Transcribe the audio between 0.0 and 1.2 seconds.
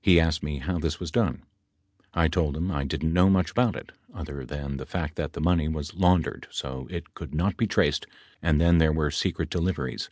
He asked me how this was